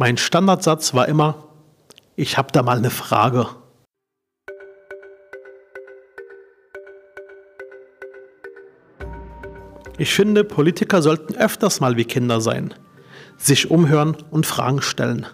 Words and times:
Mein 0.00 0.16
Standardsatz 0.16 0.94
war 0.94 1.08
immer, 1.08 1.48
ich 2.14 2.38
habe 2.38 2.52
da 2.52 2.62
mal 2.62 2.78
eine 2.78 2.90
Frage. 2.90 3.48
Ich 9.98 10.14
finde, 10.14 10.44
Politiker 10.44 11.02
sollten 11.02 11.34
öfters 11.34 11.80
mal 11.80 11.96
wie 11.96 12.04
Kinder 12.04 12.40
sein, 12.40 12.72
sich 13.38 13.72
umhören 13.72 14.16
und 14.30 14.46
Fragen 14.46 14.82
stellen. 14.82 15.26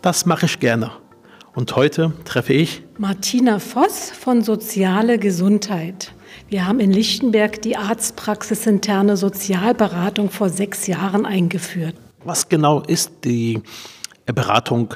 Das 0.00 0.26
mache 0.26 0.46
ich 0.46 0.58
gerne. 0.58 0.90
Und 1.54 1.76
heute 1.76 2.12
treffe 2.24 2.54
ich 2.54 2.82
Martina 2.98 3.60
Voss 3.60 4.10
von 4.10 4.42
Soziale 4.42 5.20
Gesundheit. 5.20 6.12
Wir 6.48 6.66
haben 6.66 6.80
in 6.80 6.90
Lichtenberg 6.90 7.62
die 7.62 7.76
Arztpraxis 7.76 8.66
interne 8.66 9.16
Sozialberatung 9.16 10.28
vor 10.28 10.48
sechs 10.48 10.88
Jahren 10.88 11.24
eingeführt. 11.24 11.94
Was 12.24 12.48
genau 12.48 12.80
ist 12.82 13.24
die 13.24 13.60
Beratung 14.26 14.94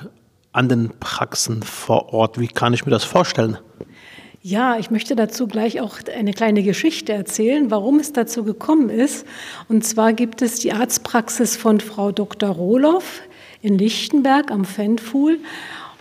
an 0.52 0.68
den 0.68 0.90
Praxen 1.00 1.62
vor 1.62 2.12
Ort? 2.12 2.38
Wie 2.38 2.46
kann 2.46 2.72
ich 2.72 2.86
mir 2.86 2.92
das 2.92 3.02
vorstellen? 3.02 3.58
Ja, 4.42 4.78
ich 4.78 4.92
möchte 4.92 5.16
dazu 5.16 5.48
gleich 5.48 5.80
auch 5.80 5.96
eine 6.16 6.32
kleine 6.32 6.62
Geschichte 6.62 7.12
erzählen, 7.12 7.68
warum 7.72 7.98
es 7.98 8.12
dazu 8.12 8.44
gekommen 8.44 8.90
ist. 8.90 9.26
Und 9.68 9.84
zwar 9.84 10.12
gibt 10.12 10.40
es 10.40 10.60
die 10.60 10.72
Arztpraxis 10.72 11.56
von 11.56 11.80
Frau 11.80 12.12
Dr. 12.12 12.50
Rohloff 12.50 13.22
in 13.60 13.76
Lichtenberg 13.76 14.52
am 14.52 14.64
Fenfuhl. 14.64 15.40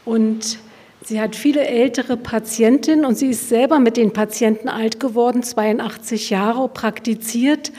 Und 0.06 0.60
sie 1.04 1.20
hat 1.20 1.36
viele 1.36 1.66
ältere 1.66 2.18
Patientinnen 2.18 3.04
und 3.04 3.18
sie 3.18 3.30
ist 3.30 3.50
selber 3.50 3.80
mit 3.80 3.98
den 3.98 4.14
Patienten 4.14 4.70
alt 4.70 5.00
geworden, 5.00 5.42
82 5.42 6.30
Jahre, 6.30 6.70
praktiziert 6.70 7.72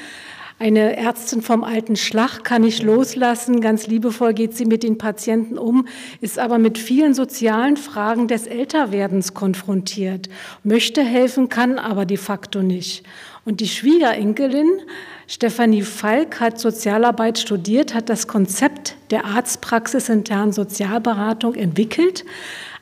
eine 0.59 0.97
Ärztin 0.97 1.43
vom 1.43 1.65
alten 1.65 1.97
Schlag 1.97 2.43
kann 2.43 2.65
ich 2.65 2.83
loslassen. 2.83 3.61
Ganz 3.61 3.87
liebevoll 3.87 4.33
geht 4.33 4.57
sie 4.57 4.65
mit 4.65 4.83
den 4.83 4.97
Patienten 4.97 5.59
um, 5.59 5.87
ist 6.23 6.39
aber 6.39 6.57
mit 6.57 6.79
vielen 6.79 7.13
sozialen 7.13 7.77
Fragen 7.77 8.27
des 8.27 8.47
Älterwerdens 8.47 9.35
konfrontiert, 9.35 10.31
möchte 10.65 11.03
helfen, 11.03 11.51
kann 11.51 11.79
aber 11.79 12.07
de 12.07 12.17
facto 12.17 12.63
nicht. 12.63 13.05
Und 13.47 13.61
die 13.61 13.69
Schwiegerenkelin 13.69 14.80
Stefanie 15.28 15.83
Falk 15.83 16.41
hat 16.41 16.58
Sozialarbeit 16.58 17.39
studiert, 17.39 17.94
hat 17.94 18.08
das 18.08 18.27
Konzept 18.27 18.97
der 19.11 19.25
Arztpraxis 19.25 20.08
internen 20.08 20.52
Sozialberatung 20.52 21.55
entwickelt, 21.55 22.24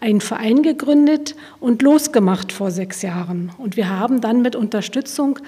einen 0.00 0.22
Verein 0.22 0.62
gegründet 0.62 1.36
und 1.60 1.82
losgemacht 1.82 2.50
vor 2.50 2.70
sechs 2.70 3.02
Jahren. 3.02 3.52
Und 3.58 3.76
wir 3.76 3.90
haben 3.90 4.22
dann 4.22 4.40
mit 4.40 4.56
Unterstützung 4.56 5.38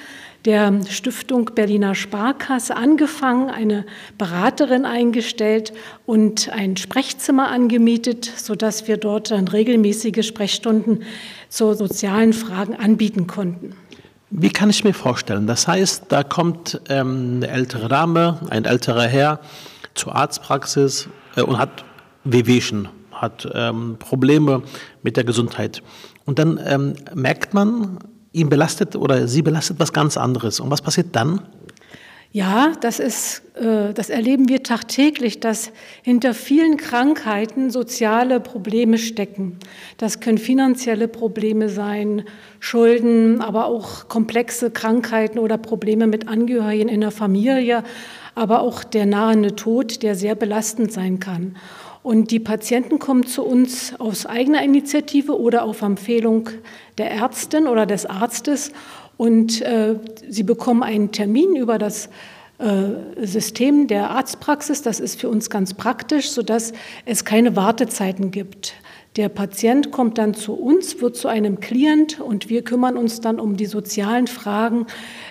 der 0.45 0.85
Stiftung 0.87 1.51
Berliner 1.55 1.95
Sparkasse 1.95 2.77
angefangen, 2.77 3.49
eine 3.49 3.87
Beraterin 4.19 4.85
eingestellt 4.85 5.73
und 6.05 6.51
ein 6.51 6.77
Sprechzimmer 6.77 7.49
angemietet, 7.49 8.31
sodass 8.37 8.87
wir 8.87 8.99
dort 8.99 9.31
dann 9.31 9.49
regelmäßige 9.49 10.27
Sprechstunden 10.27 11.05
zu 11.49 11.73
sozialen 11.73 12.35
Fragen 12.35 12.75
anbieten 12.75 13.27
konnten. 13.27 13.75
Wie 14.31 14.51
kann 14.51 14.71
ich 14.71 14.83
mir 14.83 14.93
vorstellen? 14.93 15.47
Das 15.47 15.69
heißt, 15.69 16.07
da 16.09 16.25
kommt 16.25 16.81
ähm, 16.89 17.37
eine 17.37 17.49
ältere 17.49 17.89
Dame, 17.89 18.41
ein 18.51 18.65
älterer 18.65 19.07
Herr 19.07 19.41
zur 19.95 20.17
Arztpraxis 20.17 21.09
äh, 21.37 21.43
und 21.43 21.59
hat 21.59 21.85
Wehwehchen, 22.25 22.89
hat 23.13 23.49
ähm, 23.55 23.97
Probleme 24.01 24.63
mit 25.03 25.17
der 25.17 25.23
Gesundheit. 25.23 25.81
Und 26.25 26.41
dann 26.41 26.59
ähm, 26.65 26.95
merkt 27.15 27.55
man, 27.55 27.99
ihn 28.33 28.49
belastet 28.49 28.97
oder 28.97 29.29
sie 29.29 29.43
belastet 29.43 29.79
was 29.79 29.93
ganz 29.93 30.17
anderes. 30.17 30.59
Und 30.59 30.71
was 30.73 30.83
passiert 30.83 31.15
dann? 31.15 31.41
Ja, 32.37 32.75
das 32.83 32.99
ist, 32.99 33.45
äh, 33.55 33.95
das 33.95 34.11
erleben 34.11 34.51
wir 34.51 34.63
tagtäglich, 34.63 35.41
dass 35.41 35.73
hinter 36.03 36.35
vielen 36.35 36.77
Krankheiten 36.77 37.71
soziale 37.71 38.41
Probleme 38.41 38.99
stecken. 38.99 39.59
Das 39.97 40.21
können 40.21 40.37
finanzielle 40.37 41.09
Probleme 41.09 41.71
sein, 41.71 42.25
Schulden, 42.61 43.41
aber 43.41 43.65
auch 43.65 44.09
komplexe 44.09 44.71
Krankheiten 44.71 45.39
oder 45.39 45.57
Probleme 45.57 46.07
mit 46.07 46.29
Angehörigen 46.29 46.91
in 46.91 47.01
der 47.01 47.11
Familie, 47.11 47.83
aber 48.35 48.61
auch 48.61 48.85
der 48.85 49.07
nahende 49.07 49.57
Tod, 49.57 50.03
der 50.03 50.15
sehr 50.15 50.35
belastend 50.35 50.93
sein 50.93 51.21
kann. 51.21 51.57
Und 52.07 52.31
die 52.31 52.39
Patienten 52.39 53.01
kommen 53.01 53.27
zu 53.27 53.43
uns 53.43 53.99
aus 53.99 54.27
eigener 54.27 54.63
Initiative 54.63 55.41
oder 55.41 55.65
auf 55.65 55.83
Empfehlung 55.83 56.51
der 56.99 57.11
Ärztin 57.11 57.67
oder 57.67 57.85
des 57.85 58.07
Arztes 58.07 58.71
und 59.17 59.61
äh, 59.63 59.97
sie 60.29 60.45
bekommen 60.45 60.85
einen 60.85 61.11
Termin 61.11 61.57
über 61.57 61.79
das 61.79 62.09
äh, 62.59 63.27
System 63.27 63.89
der 63.89 64.11
Arztpraxis. 64.11 64.83
Das 64.83 65.01
ist 65.01 65.21
für 65.21 65.29
uns 65.29 65.51
ganz 65.51 65.75
praktisch, 65.75 66.31
sodass 66.31 66.75
es 67.07 67.25
keine 67.25 67.57
Wartezeiten 67.57 68.31
gibt. 68.31 68.75
Der 69.17 69.29
Patient 69.29 69.91
kommt 69.91 70.19
dann 70.19 70.35
zu 70.35 70.53
uns, 70.53 71.01
wird 71.01 71.17
zu 71.17 71.27
einem 71.27 71.59
Klient 71.59 72.21
und 72.21 72.49
wir 72.49 72.63
kümmern 72.63 72.97
uns 72.97 73.21
dann 73.21 73.41
um 73.41 73.57
die 73.57 73.67
sozialen 73.67 74.29
Fragen, 74.29 74.87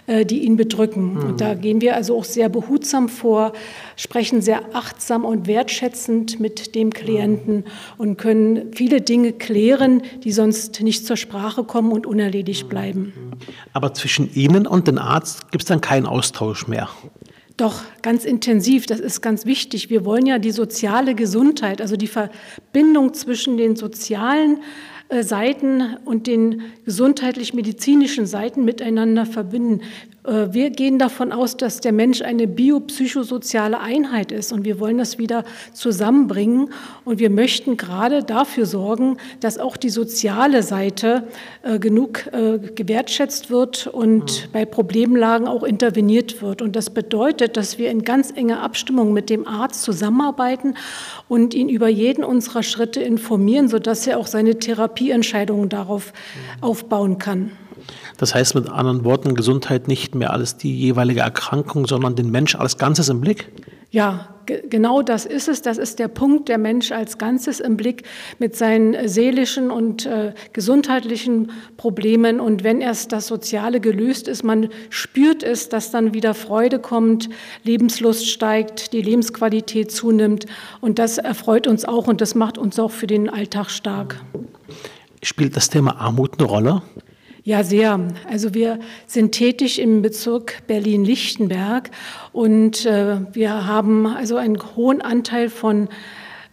die 0.07 0.43
ihn 0.43 0.55
bedrücken. 0.55 1.13
Mhm. 1.13 1.23
Und 1.23 1.41
da 1.41 1.53
gehen 1.53 1.81
wir 1.81 1.95
also 1.95 2.17
auch 2.17 2.25
sehr 2.25 2.49
behutsam 2.49 3.09
vor, 3.09 3.53
sprechen 3.95 4.41
sehr 4.41 4.75
achtsam 4.75 5.25
und 5.25 5.47
wertschätzend 5.47 6.39
mit 6.39 6.75
dem 6.75 6.91
Klienten 6.91 7.55
mhm. 7.55 7.63
und 7.97 8.17
können 8.17 8.71
viele 8.73 9.01
Dinge 9.01 9.33
klären, 9.33 10.03
die 10.23 10.31
sonst 10.31 10.81
nicht 10.81 11.05
zur 11.05 11.17
Sprache 11.17 11.63
kommen 11.63 11.91
und 11.91 12.05
unerledigt 12.05 12.65
mhm. 12.65 12.69
bleiben. 12.69 13.13
Aber 13.73 13.93
zwischen 13.93 14.33
Ihnen 14.33 14.67
und 14.67 14.87
dem 14.87 14.97
Arzt 14.97 15.51
gibt 15.51 15.63
es 15.63 15.67
dann 15.67 15.81
keinen 15.81 16.05
Austausch 16.05 16.67
mehr. 16.67 16.89
Doch, 17.57 17.83
ganz 18.01 18.25
intensiv, 18.25 18.85
das 18.85 18.99
ist 18.99 19.21
ganz 19.21 19.45
wichtig. 19.45 19.89
Wir 19.89 20.03
wollen 20.03 20.25
ja 20.25 20.39
die 20.39 20.51
soziale 20.51 21.15
Gesundheit, 21.15 21.79
also 21.79 21.95
die 21.95 22.07
Verbindung 22.07 23.13
zwischen 23.13 23.55
den 23.55 23.77
sozialen 23.77 24.57
äh, 24.57 24.59
Seiten 25.21 25.97
und 26.05 26.27
den 26.27 26.63
gesundheitlich-medizinischen 26.83 28.25
Seiten 28.25 28.65
miteinander 28.65 29.25
verbinden. 29.25 29.81
Äh, 30.25 30.53
wir 30.53 30.69
gehen 30.69 30.99
davon 30.99 31.31
aus, 31.31 31.57
dass 31.57 31.79
der 31.79 31.91
Mensch 31.91 32.21
eine 32.21 32.47
biopsychosoziale 32.47 33.79
Einheit 33.79 34.31
ist 34.31 34.51
und 34.51 34.65
wir 34.65 34.79
wollen 34.79 34.97
das 34.97 35.17
wieder 35.17 35.43
zusammenbringen 35.73 36.69
und 37.03 37.19
wir 37.19 37.29
möchten 37.29 37.77
gerade 37.77 38.23
dafür 38.23 38.65
sorgen, 38.65 39.17
dass 39.39 39.57
auch 39.57 39.77
die 39.77 39.89
soziale 39.89 40.63
Seite 40.63 41.27
äh, 41.63 41.79
genug 41.79 42.25
gewertschätzt 42.75 43.49
wird 43.49 43.87
und 43.87 44.23
mhm. 44.23 44.51
bei 44.51 44.65
Problemlagen 44.65 45.47
auch 45.47 45.63
interveniert 45.63 46.41
wird. 46.41 46.61
Und 46.61 46.75
das 46.75 46.89
bedeutet, 46.89 47.57
dass 47.57 47.77
wir 47.77 47.91
in 47.91 48.03
ganz 48.03 48.31
enger 48.31 48.61
Abstimmung 48.61 49.13
mit 49.13 49.29
dem 49.29 49.47
Arzt 49.47 49.83
zusammenarbeiten 49.83 50.75
und 51.27 51.53
ihn 51.53 51.69
über 51.69 51.87
jeden 51.87 52.23
unserer 52.23 52.63
Schritte 52.63 53.01
informieren, 53.01 53.67
sodass 53.67 54.07
er 54.07 54.19
auch 54.19 54.27
seine 54.27 54.59
Therapieentscheidungen 54.59 55.69
darauf 55.69 56.13
aufbauen 56.61 57.17
kann. 57.17 57.51
Das 58.17 58.33
heißt 58.33 58.55
mit 58.55 58.69
anderen 58.69 59.03
Worten, 59.03 59.35
Gesundheit 59.35 59.87
nicht 59.87 60.15
mehr 60.15 60.31
alles 60.31 60.57
die 60.57 60.75
jeweilige 60.77 61.21
Erkrankung, 61.21 61.85
sondern 61.87 62.15
den 62.15 62.31
Mensch 62.31 62.55
als 62.55 62.77
Ganzes 62.77 63.09
im 63.09 63.21
Blick? 63.21 63.51
Ja, 63.91 64.35
genau 64.45 65.01
das 65.01 65.25
ist 65.25 65.47
es. 65.47 65.61
Das 65.61 65.77
ist 65.77 65.99
der 65.99 66.07
Punkt, 66.07 66.49
der 66.49 66.57
Mensch 66.57 66.91
als 66.91 67.17
Ganzes 67.17 67.59
im 67.59 67.77
Blick 67.77 68.03
mit 68.39 68.55
seinen 68.55 68.93
äh, 68.93 69.07
seelischen 69.07 69.71
und 69.71 70.05
äh, 70.05 70.33
gesundheitlichen 70.51 71.51
Problemen. 71.77 72.39
Und 72.39 72.63
wenn 72.63 72.81
erst 72.81 73.11
das 73.13 73.27
Soziale 73.27 73.79
gelöst 73.79 74.27
ist, 74.27 74.43
man 74.43 74.69
spürt 74.89 75.43
es, 75.43 75.69
dass 75.69 75.91
dann 75.91 76.13
wieder 76.13 76.33
Freude 76.33 76.79
kommt, 76.79 77.29
Lebenslust 77.63 78.29
steigt, 78.29 78.91
die 78.91 79.01
Lebensqualität 79.01 79.91
zunimmt. 79.91 80.45
Und 80.81 80.99
das 80.99 81.17
erfreut 81.17 81.65
uns 81.65 81.85
auch 81.85 82.07
und 82.07 82.19
das 82.21 82.35
macht 82.35 82.57
uns 82.57 82.77
auch 82.79 82.91
für 82.91 83.07
den 83.07 83.29
Alltag 83.29 83.69
stark. 83.69 84.21
Spielt 85.23 85.55
das 85.55 85.69
Thema 85.69 85.99
Armut 86.01 86.37
eine 86.37 86.47
Rolle? 86.47 86.81
Ja, 87.47 87.63
sehr. 87.63 87.99
Also 88.27 88.55
wir 88.55 88.79
sind 89.05 89.33
tätig 89.33 89.77
im 89.77 90.01
Bezirk 90.01 90.63
Berlin-Lichtenberg 90.65 91.91
und 92.31 92.87
äh, 92.87 93.17
wir 93.33 93.67
haben 93.67 94.07
also 94.07 94.37
einen 94.37 94.57
hohen 94.75 94.99
Anteil 94.99 95.51
von 95.51 95.87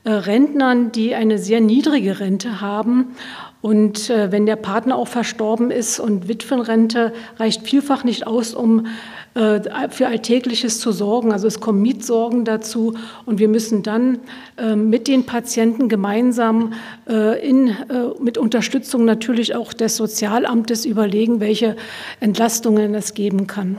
Rentnern, 0.05 0.93
die 0.93 1.15
eine 1.15 1.39
sehr 1.39 1.61
niedrige 1.61 2.21
Rente 2.21 2.61
haben. 2.61 3.15
Und 3.61 4.11
äh, 4.11 4.33
wenn 4.33 4.45
der 4.45 4.57
Partner 4.57 4.97
auch 4.97 5.07
verstorben 5.07 5.71
ist 5.71 6.01
und 6.01 6.27
Witwenrente 6.27 7.13
reicht 7.39 7.63
vielfach 7.63 8.03
nicht 8.03 8.27
aus, 8.27 8.55
um 8.55 8.87
äh, 9.35 9.89
für 9.89 10.09
Alltägliches 10.09 10.81
zu 10.81 10.91
sorgen. 10.91 11.33
Also 11.33 11.47
es 11.47 11.61
kommen 11.61 11.81
Mietsorgen 11.81 12.45
dazu 12.45 12.95
und 13.25 13.39
wir 13.39 13.49
müssen 13.49 13.85
dann 13.85 14.19
äh, 14.59 14.75
mit 14.75 15.07
den 15.07 15.25
Patienten 15.25 15.89
gemeinsam 15.89 16.75
äh, 17.09 17.49
in, 17.49 17.75
mit 18.21 18.37
Unterstützung 18.37 19.05
natürlich 19.05 19.55
auch 19.55 19.73
des 19.73 19.97
Sozialamtes 19.97 20.85
überlegen, 20.85 21.41
welche 21.41 21.77
Entlastungen 22.21 22.95
es 22.95 23.15
geben 23.15 23.47
kann. 23.47 23.79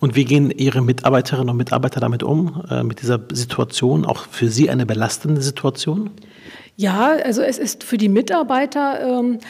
Und 0.00 0.14
wie 0.14 0.24
gehen 0.24 0.50
Ihre 0.50 0.80
Mitarbeiterinnen 0.80 1.50
und 1.50 1.56
Mitarbeiter 1.56 2.00
damit 2.00 2.22
um, 2.22 2.62
mit 2.84 3.02
dieser 3.02 3.20
Situation, 3.32 4.04
auch 4.04 4.26
für 4.30 4.48
Sie 4.48 4.70
eine 4.70 4.86
belastende 4.86 5.42
Situation? 5.42 6.10
Ja, 6.76 7.16
also 7.24 7.42
es 7.42 7.58
ist 7.58 7.82
für 7.82 7.98
die 7.98 8.08
Mitarbeiter 8.08 9.00
ähm, 9.00 9.40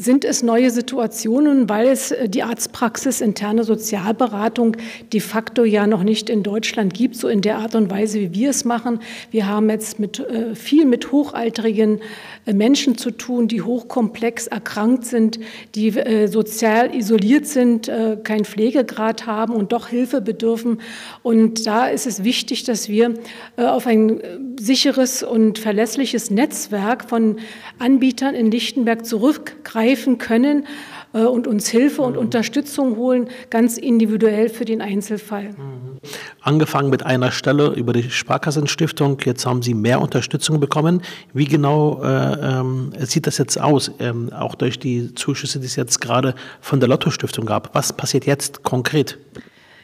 sind 0.00 0.24
es 0.24 0.42
neue 0.42 0.70
Situationen, 0.70 1.68
weil 1.68 1.88
es 1.88 2.10
äh, 2.10 2.26
die 2.26 2.42
Arztpraxis 2.42 3.20
interne 3.20 3.64
Sozialberatung 3.64 4.78
de 5.12 5.20
facto 5.20 5.62
ja 5.62 5.86
noch 5.86 6.02
nicht 6.04 6.30
in 6.30 6.42
Deutschland 6.42 6.94
gibt, 6.94 7.16
so 7.16 7.28
in 7.28 7.42
der 7.42 7.58
Art 7.58 7.74
und 7.74 7.90
Weise, 7.90 8.18
wie 8.18 8.32
wir 8.32 8.50
es 8.50 8.64
machen. 8.64 9.00
Wir 9.30 9.46
haben 9.46 9.68
jetzt 9.68 9.98
mit, 9.98 10.18
äh, 10.18 10.54
viel 10.54 10.86
mit 10.86 11.12
hochaltrigen 11.12 12.00
äh, 12.46 12.54
Menschen 12.54 12.96
zu 12.96 13.10
tun, 13.10 13.46
die 13.46 13.60
hochkomplex 13.60 14.46
erkrankt 14.46 15.04
sind, 15.04 15.38
die 15.74 15.90
sozial 16.26 16.94
isoliert 16.94 17.46
sind, 17.46 17.90
keinen 18.24 18.44
Pflegegrad 18.44 19.26
haben 19.26 19.54
und 19.54 19.72
doch 19.72 19.88
Hilfe 19.88 20.20
bedürfen. 20.20 20.80
Und 21.22 21.66
da 21.66 21.88
ist 21.88 22.06
es 22.06 22.24
wichtig, 22.24 22.64
dass 22.64 22.88
wir 22.88 23.14
auf 23.56 23.86
ein 23.86 24.20
sicheres 24.58 25.22
und 25.22 25.58
verlässliches 25.58 26.30
Netzwerk 26.30 27.08
von 27.08 27.36
Anbietern 27.78 28.34
in 28.34 28.50
Lichtenberg 28.50 29.04
zurückgreifen 29.04 29.89
greifen 29.90 30.18
können 30.18 30.66
äh, 31.12 31.20
und 31.20 31.46
uns 31.46 31.68
Hilfe 31.68 32.02
und 32.02 32.14
mhm. 32.14 32.20
Unterstützung 32.20 32.96
holen, 32.96 33.28
ganz 33.50 33.76
individuell 33.76 34.48
für 34.48 34.64
den 34.64 34.80
Einzelfall. 34.80 35.50
Mhm. 35.50 35.98
Angefangen 36.40 36.90
mit 36.90 37.04
einer 37.04 37.32
Stelle 37.32 37.74
über 37.74 37.92
die 37.92 38.10
Sparkassenstiftung, 38.10 39.18
jetzt 39.24 39.46
haben 39.46 39.62
Sie 39.62 39.74
mehr 39.74 40.00
Unterstützung 40.00 40.60
bekommen. 40.60 41.02
Wie 41.32 41.46
genau 41.46 42.02
äh, 42.02 42.60
ähm, 42.60 42.92
sieht 43.00 43.26
das 43.26 43.38
jetzt 43.38 43.60
aus, 43.60 43.90
ähm, 43.98 44.32
auch 44.32 44.54
durch 44.54 44.78
die 44.78 45.14
Zuschüsse, 45.14 45.60
die 45.60 45.66
es 45.66 45.76
jetzt 45.76 46.00
gerade 46.00 46.34
von 46.60 46.80
der 46.80 46.88
Lotto-Stiftung 46.88 47.46
gab? 47.46 47.74
Was 47.74 47.92
passiert 47.92 48.26
jetzt 48.26 48.62
konkret? 48.62 49.18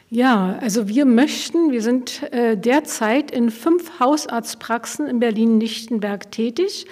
Ja, 0.09 0.57
also 0.61 0.87
wir 0.87 1.05
möchten, 1.05 1.73
wir 1.73 1.81
sind 1.81 2.23
äh, 2.31 2.55
derzeit 2.55 3.29
in 3.29 3.51
fünf 3.51 3.99
Hausarztpraxen 3.99 5.05
in 5.05 5.19
Berlin-Lichtenberg 5.19 6.31
tätig 6.31 6.85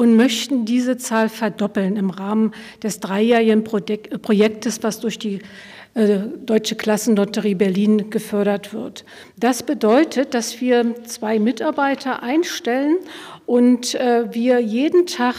und 0.00 0.16
möchten 0.16 0.64
diese 0.64 0.96
Zahl 0.96 1.28
verdoppeln 1.28 1.96
im 1.96 2.08
Rahmen 2.08 2.54
des 2.82 3.00
dreijährigen 3.00 3.64
Projektes, 3.64 4.82
was 4.82 5.00
durch 5.00 5.18
die 5.18 5.40
äh, 5.92 6.20
Deutsche 6.46 6.74
Klassenlotterie 6.74 7.54
Berlin 7.54 8.08
gefördert 8.08 8.72
wird. 8.72 9.04
Das 9.36 9.62
bedeutet, 9.62 10.32
dass 10.32 10.58
wir 10.62 10.94
zwei 11.04 11.38
Mitarbeiter 11.38 12.22
einstellen 12.22 12.96
und 13.44 13.94
äh, 13.94 14.32
wir 14.32 14.60
jeden 14.60 15.04
Tag 15.04 15.34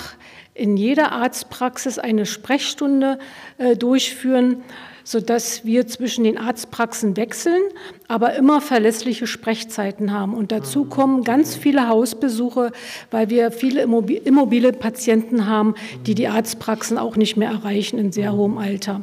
in 0.54 0.78
jeder 0.78 1.12
Arztpraxis 1.12 1.98
eine 1.98 2.28
Sprechstunde 2.28 3.18
äh, 3.58 3.76
durchführen 3.76 4.58
sodass 5.04 5.66
wir 5.66 5.88
zwischen 5.88 6.24
den 6.24 6.38
Arztpraxen 6.38 7.18
wechseln, 7.18 7.62
aber 8.08 8.36
immer 8.36 8.62
verlässliche 8.62 9.28
Sprechzeiten 9.28 10.12
haben. 10.12 10.34
Und 10.34 10.52
dazu 10.52 10.86
kommen 10.86 11.24
ganz 11.24 11.56
viele 11.56 11.88
Hausbesuche, 11.88 12.72
weil 13.10 13.30
wir 13.30 13.52
viele 13.52 13.82
immobile 13.82 14.74
Patienten 14.74 15.46
haben, 15.46 15.76
die 16.06 16.16
die 16.16 16.28
Arztpraxen 16.28 16.98
auch 16.98 17.16
nicht 17.16 17.38
mehr 17.38 17.50
erreichen 17.50 17.98
in 17.98 18.12
sehr 18.12 18.34
hohem 18.34 18.58
Alter. 18.58 19.02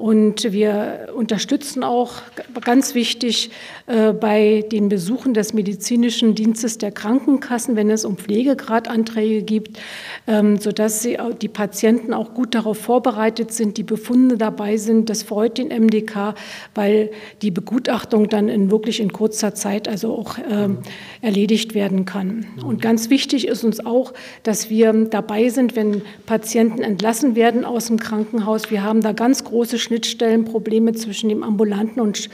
Und 0.00 0.50
wir 0.50 1.10
unterstützen 1.14 1.84
auch 1.84 2.22
ganz 2.64 2.94
wichtig 2.94 3.50
äh, 3.86 4.14
bei 4.14 4.64
den 4.72 4.88
Besuchen 4.88 5.34
des 5.34 5.52
medizinischen 5.52 6.34
Dienstes 6.34 6.78
der 6.78 6.90
Krankenkassen, 6.90 7.76
wenn 7.76 7.90
es 7.90 8.06
um 8.06 8.16
Pflegegradanträge 8.16 9.42
gibt, 9.42 9.78
ähm, 10.26 10.56
sodass 10.56 11.06
die 11.42 11.48
Patienten 11.48 12.14
auch 12.14 12.32
gut 12.32 12.54
darauf 12.54 12.78
vorbereitet 12.78 13.52
sind, 13.52 13.76
die 13.76 13.82
Befunde 13.82 14.38
dabei 14.38 14.78
sind. 14.78 15.10
Das 15.10 15.22
freut 15.22 15.58
den 15.58 15.68
MDK, 15.68 16.34
weil 16.74 17.10
die 17.42 17.50
Begutachtung 17.50 18.30
dann 18.30 18.48
in 18.48 18.70
wirklich 18.70 19.00
in 19.00 19.12
kurzer 19.12 19.54
Zeit 19.54 19.86
also 19.86 20.14
auch 20.16 20.38
ähm, 20.50 20.78
erledigt 21.20 21.74
werden 21.74 22.06
kann. 22.06 22.46
Und 22.64 22.80
ganz 22.80 23.10
wichtig 23.10 23.46
ist 23.46 23.64
uns 23.64 23.84
auch, 23.84 24.14
dass 24.44 24.70
wir 24.70 24.94
dabei 25.10 25.50
sind, 25.50 25.76
wenn 25.76 26.00
Patienten 26.24 26.80
entlassen 26.80 27.36
werden 27.36 27.66
aus 27.66 27.88
dem 27.88 27.98
Krankenhaus. 27.98 28.70
Wir 28.70 28.82
haben 28.82 29.02
da 29.02 29.12
ganz 29.12 29.44
große 29.44 29.78
Schnittstellenprobleme 29.90 30.92
zwischen 30.92 31.28
dem 31.28 31.42
ambulanten 31.42 32.00
und 32.00 32.30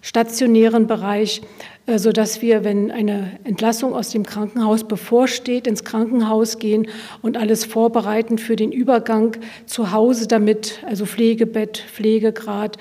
stationären 0.00 0.86
Bereich, 0.86 1.42
äh, 1.86 1.98
sodass 1.98 2.40
wir, 2.40 2.62
wenn 2.62 2.92
eine 2.92 3.32
Entlassung 3.42 3.94
aus 3.94 4.10
dem 4.10 4.24
Krankenhaus 4.24 4.84
bevorsteht, 4.84 5.66
ins 5.66 5.82
Krankenhaus 5.82 6.60
gehen 6.60 6.86
und 7.20 7.36
alles 7.36 7.64
vorbereiten 7.64 8.38
für 8.38 8.54
den 8.54 8.70
Übergang 8.70 9.36
zu 9.66 9.90
Hause, 9.90 10.28
damit 10.28 10.84
also 10.86 11.04
Pflegebett, 11.04 11.78
Pflegegrad, 11.78 12.76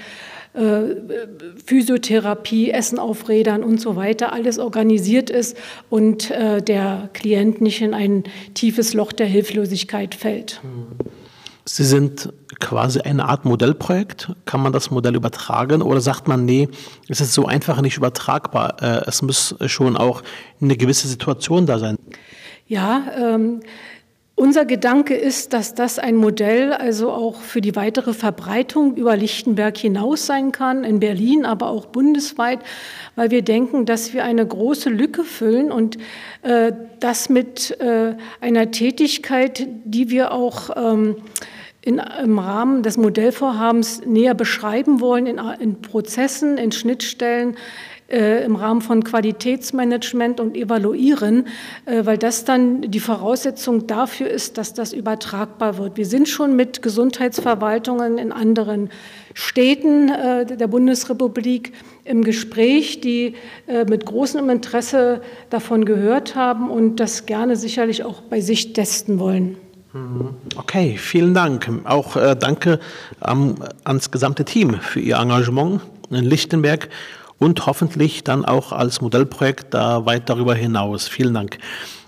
äh, 0.53 0.95
Physiotherapie, 1.65 2.69
Essen 2.69 2.99
auf 2.99 3.29
Rädern 3.29 3.63
und 3.63 3.81
so 3.81 3.95
weiter, 3.95 4.31
alles 4.31 4.59
organisiert 4.59 5.31
ist 5.31 5.57
und 5.89 6.29
äh, 6.29 6.61
der 6.61 7.09
Klient 7.13 7.61
nicht 7.61 7.81
in 7.81 7.95
ein 7.95 8.25
tiefes 8.53 8.93
Loch 8.93 9.11
der 9.11 9.25
Hilflosigkeit 9.25 10.13
fällt. 10.13 10.61
Mhm. 10.63 11.09
Sie 11.71 11.83
sind 11.83 12.33
quasi 12.59 12.99
eine 13.01 13.25
Art 13.25 13.45
Modellprojekt. 13.45 14.31
Kann 14.45 14.59
man 14.61 14.73
das 14.73 14.89
Modell 14.89 15.15
übertragen 15.15 15.83
oder 15.83 16.01
sagt 16.01 16.27
man, 16.27 16.43
nee, 16.43 16.67
es 17.07 17.21
ist 17.21 17.35
so 17.35 17.45
einfach 17.45 17.79
nicht 17.81 17.95
übertragbar. 17.95 18.81
Äh, 18.81 19.07
es 19.07 19.21
muss 19.21 19.55
schon 19.67 19.95
auch 19.95 20.23
eine 20.59 20.75
gewisse 20.75 21.07
Situation 21.07 21.67
da 21.67 21.77
sein. 21.77 21.97
Ja, 22.65 23.03
ähm, 23.15 23.59
unser 24.33 24.65
Gedanke 24.65 25.15
ist, 25.15 25.53
dass 25.53 25.75
das 25.75 25.99
ein 25.99 26.15
Modell 26.15 26.73
also 26.73 27.11
auch 27.11 27.39
für 27.39 27.61
die 27.61 27.75
weitere 27.75 28.13
Verbreitung 28.13 28.95
über 28.95 29.15
Lichtenberg 29.15 29.77
hinaus 29.77 30.25
sein 30.25 30.51
kann, 30.51 30.83
in 30.83 30.99
Berlin, 30.99 31.45
aber 31.45 31.67
auch 31.67 31.85
bundesweit, 31.85 32.61
weil 33.15 33.29
wir 33.29 33.43
denken, 33.43 33.85
dass 33.85 34.13
wir 34.13 34.23
eine 34.23 34.47
große 34.47 34.89
Lücke 34.89 35.23
füllen 35.23 35.71
und 35.71 35.97
äh, 36.41 36.71
das 36.99 37.29
mit 37.29 37.79
äh, 37.79 38.15
einer 38.41 38.71
Tätigkeit, 38.71 39.67
die 39.83 40.09
wir 40.09 40.31
auch 40.31 40.71
ähm, 40.75 41.17
in, 41.81 42.01
im 42.23 42.39
Rahmen 42.39 42.83
des 42.83 42.97
Modellvorhabens 42.97 44.05
näher 44.05 44.33
beschreiben 44.33 44.99
wollen, 44.99 45.25
in, 45.25 45.39
in 45.59 45.81
Prozessen, 45.81 46.57
in 46.57 46.71
Schnittstellen, 46.71 47.55
äh, 48.09 48.43
im 48.43 48.55
Rahmen 48.55 48.81
von 48.81 49.03
Qualitätsmanagement 49.03 50.39
und 50.39 50.57
Evaluieren, 50.57 51.47
äh, 51.85 52.05
weil 52.05 52.17
das 52.17 52.43
dann 52.43 52.81
die 52.81 52.99
Voraussetzung 52.99 53.87
dafür 53.87 54.29
ist, 54.29 54.57
dass 54.57 54.73
das 54.73 54.93
übertragbar 54.93 55.77
wird. 55.77 55.97
Wir 55.97 56.05
sind 56.05 56.27
schon 56.27 56.55
mit 56.55 56.81
Gesundheitsverwaltungen 56.81 58.17
in 58.17 58.31
anderen 58.31 58.89
Städten 59.33 60.09
äh, 60.09 60.45
der 60.45 60.67
Bundesrepublik 60.67 61.73
im 62.03 62.23
Gespräch, 62.23 62.99
die 62.99 63.35
äh, 63.67 63.85
mit 63.85 64.05
großem 64.05 64.49
Interesse 64.49 65.21
davon 65.49 65.85
gehört 65.85 66.35
haben 66.35 66.69
und 66.69 66.99
das 66.99 67.25
gerne 67.25 67.55
sicherlich 67.55 68.03
auch 68.03 68.21
bei 68.21 68.41
sich 68.41 68.73
testen 68.73 69.19
wollen. 69.19 69.55
Okay, 70.55 70.97
vielen 70.97 71.33
Dank. 71.33 71.69
Auch 71.85 72.15
äh, 72.15 72.35
danke 72.35 72.79
ähm, 73.25 73.55
ans 73.83 74.11
gesamte 74.11 74.45
Team 74.45 74.79
für 74.81 74.99
Ihr 74.99 75.17
Engagement 75.17 75.81
in 76.11 76.25
Lichtenberg 76.25 76.89
und 77.39 77.65
hoffentlich 77.65 78.23
dann 78.23 78.45
auch 78.45 78.71
als 78.71 79.01
Modellprojekt 79.01 79.73
da 79.73 80.05
weit 80.05 80.29
darüber 80.29 80.53
hinaus. 80.53 81.07
Vielen 81.07 81.33
Dank. 81.33 81.57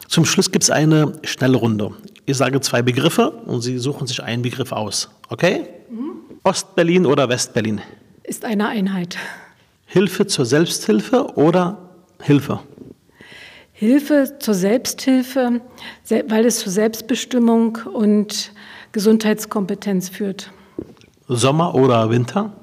Zum 0.08 0.26
Schluss 0.26 0.52
gibt 0.52 0.64
es 0.64 0.70
eine 0.70 1.14
Schnellrunde. 1.24 1.92
Ich 2.26 2.38
sage 2.38 2.62
zwei 2.62 2.82
Begriffe 2.82 3.32
und 3.32 3.62
Sie 3.62 3.78
suchen 3.80 4.06
sich 4.08 4.22
einen 4.22 4.44
Begriff 4.44 4.72
aus. 4.72 5.10
Okay? 5.30 5.68
Mhm. 5.90 6.38
Ostberlin 6.44 7.06
oder 7.06 7.30
Westberlin? 7.30 7.82
Ist 8.24 8.46
eine 8.46 8.68
Einheit. 8.68 9.18
Hilfe 9.86 10.28
zur 10.28 10.46
Selbsthilfe 10.46 11.36
oder 11.36 11.78
Hilfe? 12.22 12.60
Hilfe 13.82 14.36
zur 14.38 14.54
Selbsthilfe, 14.54 15.60
weil 16.28 16.46
es 16.46 16.60
zur 16.60 16.72
Selbstbestimmung 16.72 17.80
und 17.92 18.52
Gesundheitskompetenz 18.92 20.08
führt. 20.08 20.52
Sommer 21.28 21.74
oder 21.74 22.12
Winter? 22.12 22.54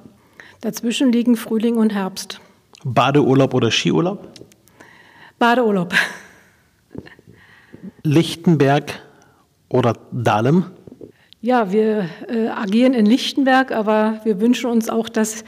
Dazwischen 0.60 1.10
liegen 1.10 1.34
Frühling 1.34 1.74
und 1.74 1.92
Herbst. 1.92 2.38
Badeurlaub 2.84 3.52
oder 3.52 3.72
Skiurlaub? 3.72 4.28
Badeurlaub. 5.40 5.92
Lichtenberg 8.04 9.02
oder 9.70 9.94
Dahlem? 10.12 10.66
Ja, 11.40 11.72
wir 11.72 12.08
äh, 12.28 12.46
agieren 12.46 12.94
in 12.94 13.06
Lichtenberg, 13.06 13.72
aber 13.72 14.20
wir 14.22 14.40
wünschen 14.40 14.70
uns 14.70 14.88
auch, 14.88 15.08
dass 15.08 15.42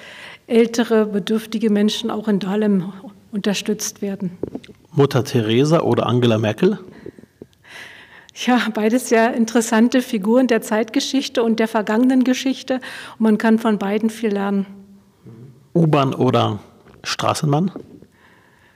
ältere, 0.49 1.07
bedürftige 1.07 1.71
Menschen 1.71 2.11
auch 2.11 2.27
in 2.27 2.41
Dahlem 2.41 2.93
unterstützt 3.31 4.03
werden. 4.03 4.37
Mutter 5.01 5.25
Teresa 5.25 5.81
oder 5.81 6.07
Angela 6.07 6.37
Merkel? 6.37 6.79
Ja, 8.35 8.61
beides 8.75 9.09
ja 9.09 9.29
interessante 9.29 10.03
Figuren 10.03 10.47
der 10.47 10.61
Zeitgeschichte 10.61 11.43
und 11.43 11.59
der 11.59 11.69
vergangenen 11.69 12.23
Geschichte. 12.23 12.83
Und 13.15 13.21
man 13.21 13.39
kann 13.39 13.59
von 13.59 13.79
beiden 13.79 14.11
viel 14.11 14.29
lernen. 14.29 14.67
U-Bahn 15.75 16.13
oder 16.13 16.59
Straßenbahn? 17.03 17.73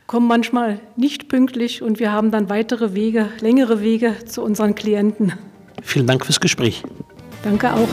Kommen 0.07 0.26
manchmal 0.26 0.81
nicht 0.97 1.28
pünktlich 1.28 1.83
und 1.83 1.99
wir 1.99 2.11
haben 2.11 2.31
dann 2.31 2.49
weitere 2.49 2.95
Wege, 2.95 3.28
längere 3.40 3.83
Wege 3.83 4.14
zu 4.25 4.43
unseren 4.43 4.75
Klienten. 4.75 5.35
Vielen 5.83 6.07
Dank 6.07 6.25
fürs 6.25 6.40
Gespräch. 6.40 6.83
Danke 7.43 7.71
auch. 7.71 7.88